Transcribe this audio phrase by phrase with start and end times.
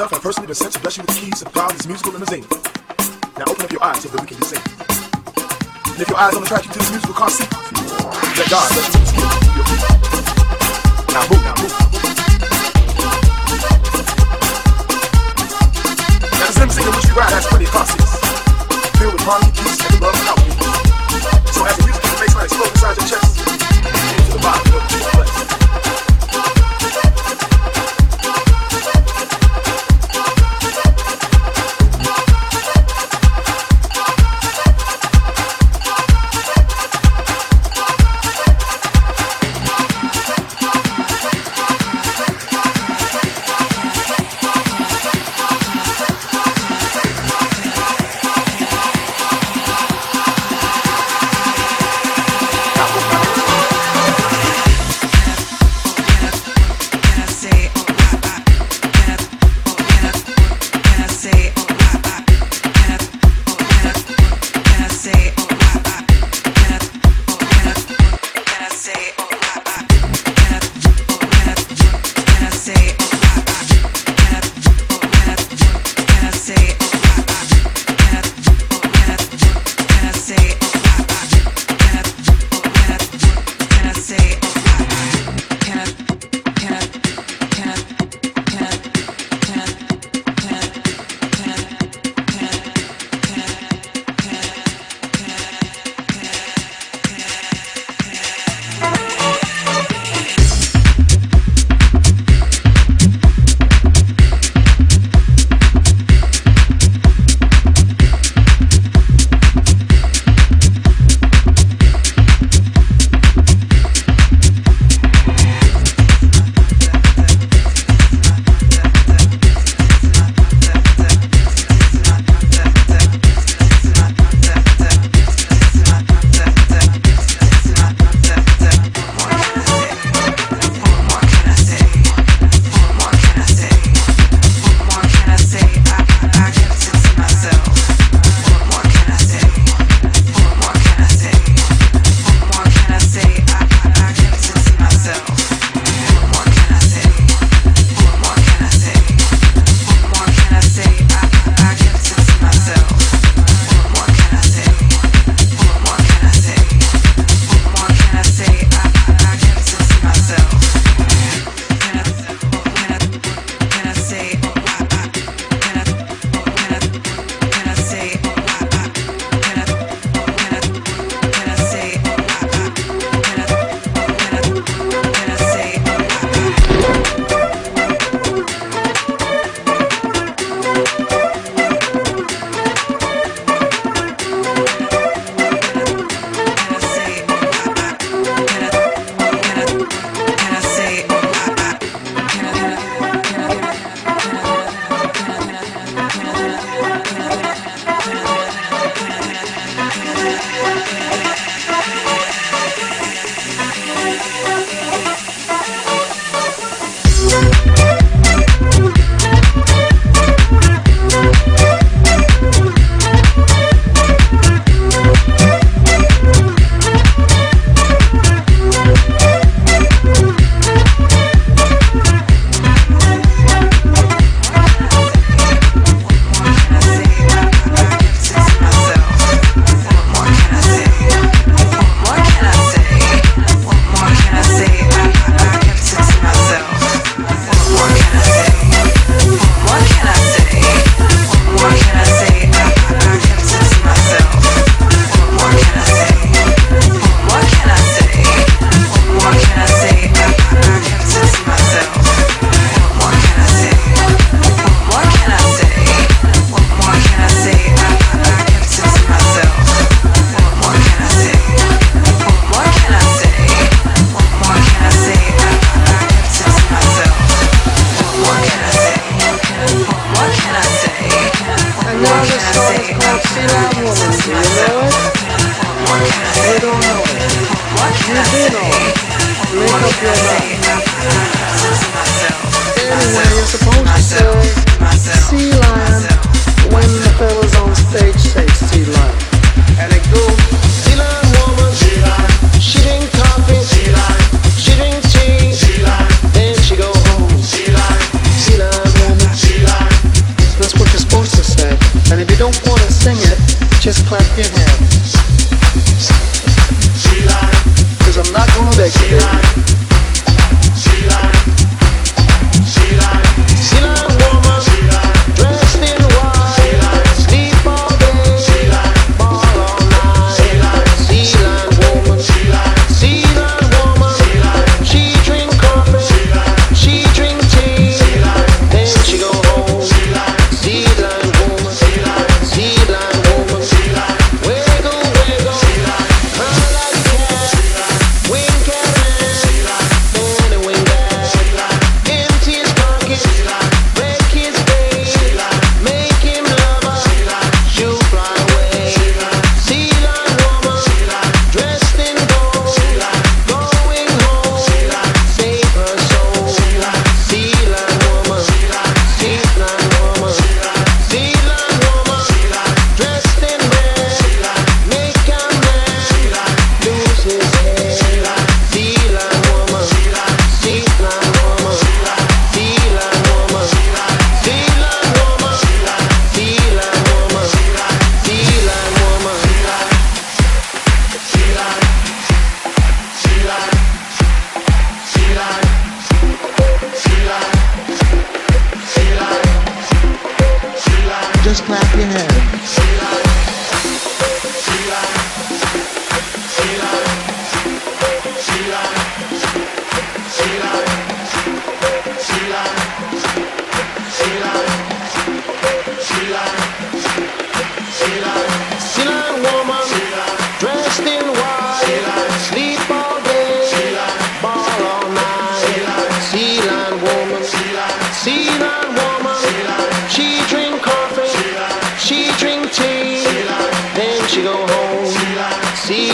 [0.00, 2.12] myself have personally been sent to bless you with the keys of God, His musical
[2.12, 2.46] limousine.
[3.36, 4.64] Now open up your eyes so that we can be saved.
[5.92, 8.96] And if your eyes don't attract you to this musical conceit, let God bless you
[8.96, 9.28] with His gift.
[11.12, 11.76] Now move, now move.
[16.32, 18.24] Now the slim singer which we ride has plenty of concerts.
[18.96, 19.52] Filled with harmony,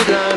[0.04, 0.35] freedom.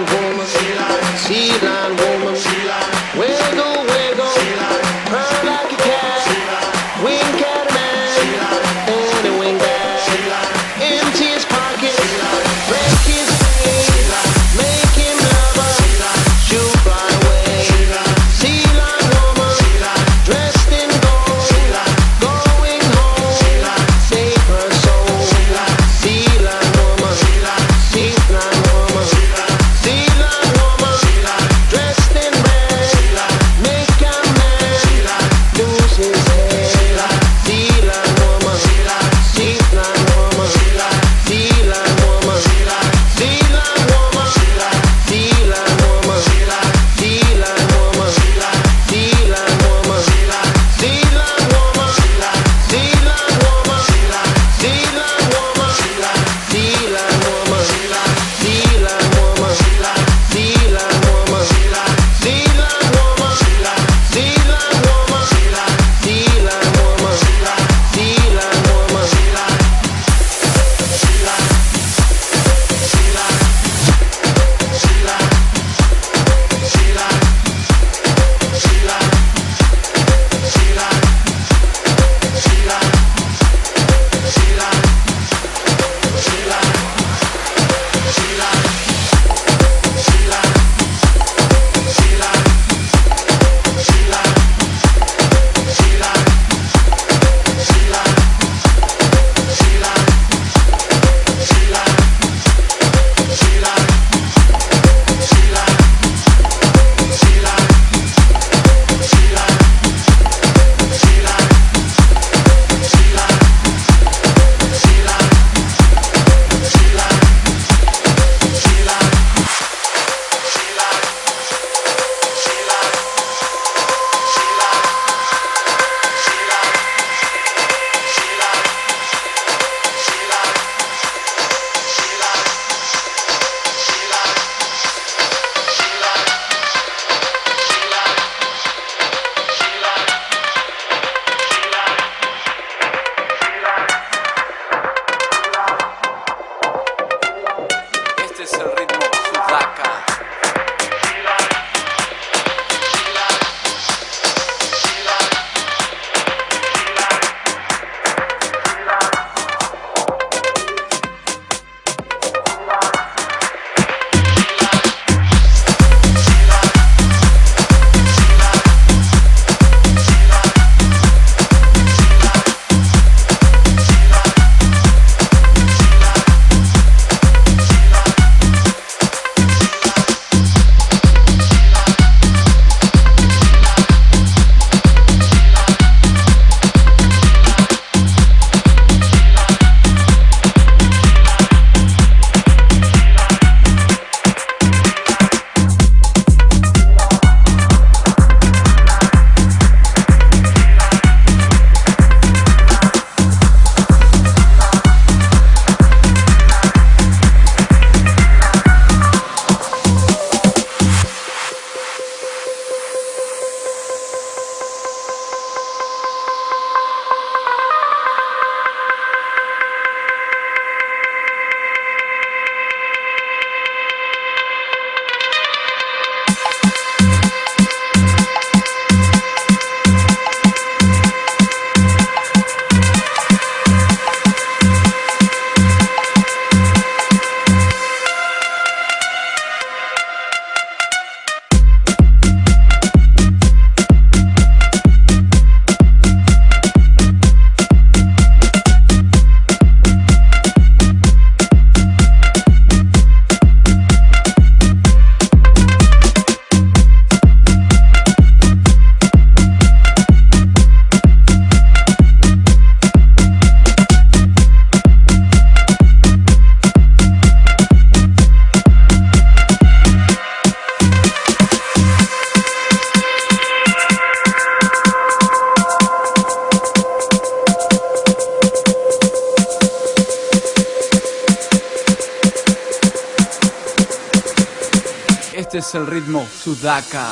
[286.79, 287.08] атака!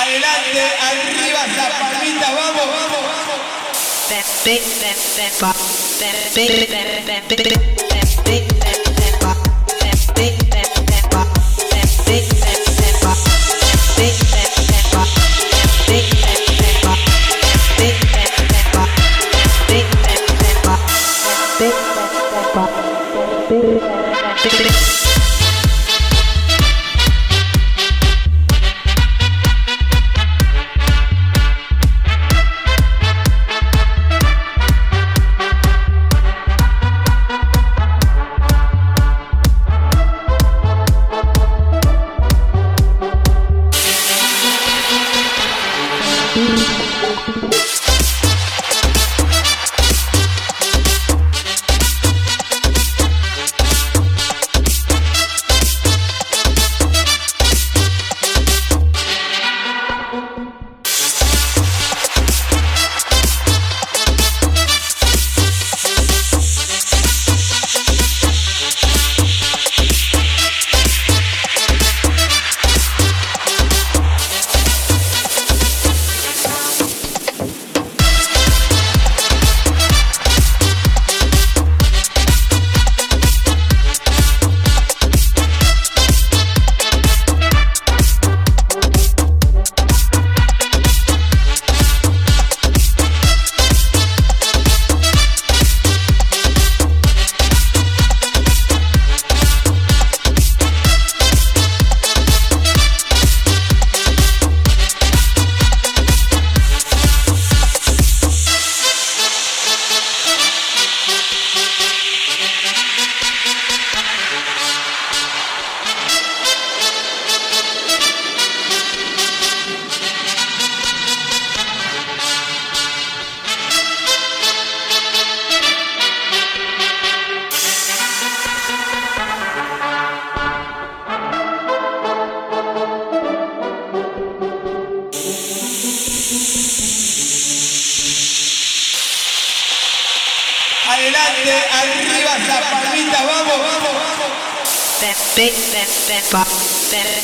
[0.00, 3.40] Adelante, arriba, esa palmita, vamos, vamos, vamos.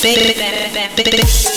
[0.07, 1.56] baby, baby, baby.